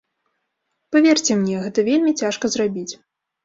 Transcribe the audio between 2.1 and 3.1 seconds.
цяжка зрабіць.